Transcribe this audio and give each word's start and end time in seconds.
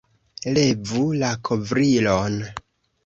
Levu 0.53 1.03
la 1.19 1.29
kovrilon! 1.49 2.41